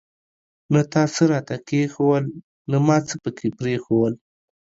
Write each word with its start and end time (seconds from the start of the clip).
نه 0.73 0.81
تا 0.91 1.01
څه 1.13 1.23
راته 1.31 1.55
کښېښوول، 1.67 2.25
نه 2.71 2.77
ما 2.85 2.97
څه 3.07 3.15
پکښي 3.23 3.49
پريښودل. 3.59 4.13